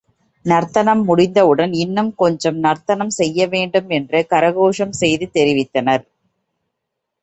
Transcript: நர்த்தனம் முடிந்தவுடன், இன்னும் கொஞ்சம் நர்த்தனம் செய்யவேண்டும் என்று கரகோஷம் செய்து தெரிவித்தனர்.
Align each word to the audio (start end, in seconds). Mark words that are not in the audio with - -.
நர்த்தனம் 0.45 1.03
முடிந்தவுடன், 1.03 1.73
இன்னும் 1.73 2.09
கொஞ்சம் 2.15 2.57
நர்த்தனம் 2.57 3.13
செய்யவேண்டும் 3.19 3.89
என்று 3.89 4.21
கரகோஷம் 4.29 4.95
செய்து 5.01 5.27
தெரிவித்தனர். 5.33 6.05